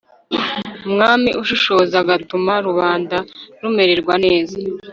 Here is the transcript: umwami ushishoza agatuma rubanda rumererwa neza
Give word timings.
umwami 0.87 1.29
ushishoza 1.41 1.95
agatuma 2.03 2.53
rubanda 2.67 3.17
rumererwa 3.61 4.15
neza 4.25 4.55